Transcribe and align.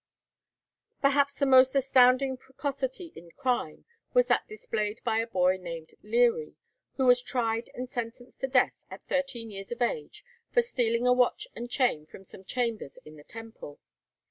Perhaps 0.99 1.37
the 1.37 1.45
most 1.45 1.75
astounding 1.75 2.35
precocity 2.35 3.13
in 3.15 3.29
crime 3.37 3.85
was 4.15 4.25
that 4.29 4.47
displayed 4.47 4.99
by 5.03 5.19
a 5.19 5.27
boy 5.27 5.57
named 5.61 5.93
Leary, 6.01 6.55
who 6.95 7.05
was 7.05 7.21
tried 7.21 7.69
and 7.75 7.87
sentenced 7.87 8.39
to 8.39 8.47
death 8.47 8.73
at 8.89 9.05
thirteen 9.07 9.51
years 9.51 9.71
of 9.71 9.79
age 9.83 10.25
for 10.51 10.63
stealing 10.63 11.05
a 11.05 11.13
watch 11.13 11.47
and 11.55 11.69
chain 11.69 12.07
from 12.07 12.25
some 12.25 12.43
chambers 12.43 12.97
in 13.05 13.15
the 13.15 13.23
Temple. 13.23 13.79